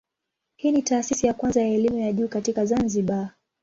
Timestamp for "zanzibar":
2.65-3.33